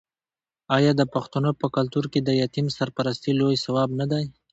آیا 0.77 0.91
د 0.99 1.01
پښتنو 1.13 1.51
په 1.61 1.67
کلتور 1.75 2.05
کې 2.13 2.19
د 2.23 2.29
یتیم 2.41 2.67
سرپرستي 2.77 3.31
لوی 3.39 3.55
ثواب 3.65 3.89
نه 3.99 4.05
دی؟ 4.11 4.25